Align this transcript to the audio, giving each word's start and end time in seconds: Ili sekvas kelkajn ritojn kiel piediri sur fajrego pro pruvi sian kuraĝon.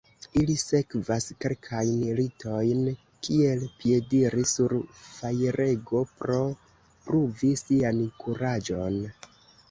Ili 0.41 0.53
sekvas 0.59 1.25
kelkajn 1.43 1.97
ritojn 2.19 2.79
kiel 3.27 3.61
piediri 3.83 4.45
sur 4.51 4.73
fajrego 5.01 6.01
pro 6.21 6.39
pruvi 7.09 7.51
sian 7.63 8.01
kuraĝon. 8.25 8.99